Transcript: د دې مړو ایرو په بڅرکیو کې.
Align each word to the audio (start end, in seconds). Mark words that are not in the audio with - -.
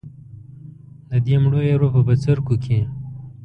د 1.09 1.11
دې 1.25 1.35
مړو 1.43 1.59
ایرو 1.67 1.87
په 1.95 2.01
بڅرکیو 2.07 2.61
کې. 2.63 2.79